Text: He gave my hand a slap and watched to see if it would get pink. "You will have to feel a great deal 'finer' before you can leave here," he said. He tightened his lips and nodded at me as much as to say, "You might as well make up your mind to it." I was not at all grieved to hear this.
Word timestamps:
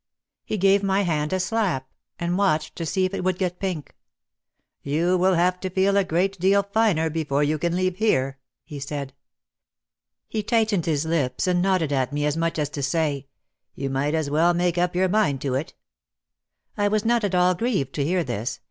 He 0.43 0.57
gave 0.57 0.81
my 0.81 1.03
hand 1.03 1.31
a 1.31 1.39
slap 1.39 1.87
and 2.17 2.35
watched 2.35 2.75
to 2.77 2.87
see 2.87 3.05
if 3.05 3.13
it 3.13 3.23
would 3.23 3.37
get 3.37 3.59
pink. 3.59 3.95
"You 4.81 5.15
will 5.15 5.35
have 5.35 5.59
to 5.59 5.69
feel 5.69 5.95
a 5.95 6.03
great 6.03 6.39
deal 6.39 6.63
'finer' 6.63 7.11
before 7.11 7.43
you 7.43 7.59
can 7.59 7.75
leave 7.75 7.97
here," 7.97 8.39
he 8.63 8.79
said. 8.79 9.13
He 10.27 10.41
tightened 10.41 10.87
his 10.87 11.05
lips 11.05 11.45
and 11.45 11.61
nodded 11.61 11.93
at 11.93 12.11
me 12.13 12.25
as 12.25 12.35
much 12.35 12.57
as 12.57 12.69
to 12.71 12.81
say, 12.81 13.27
"You 13.75 13.91
might 13.91 14.15
as 14.15 14.31
well 14.31 14.55
make 14.55 14.79
up 14.79 14.95
your 14.95 15.07
mind 15.07 15.39
to 15.41 15.53
it." 15.53 15.75
I 16.75 16.87
was 16.87 17.05
not 17.05 17.23
at 17.23 17.35
all 17.35 17.53
grieved 17.53 17.93
to 17.93 18.03
hear 18.03 18.23
this. 18.23 18.59